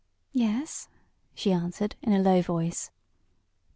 "Yes," 0.33 0.87
she 1.35 1.51
answered, 1.51 1.95
in 2.01 2.11
a 2.11 2.17
low 2.17 2.41
voice. 2.41 2.89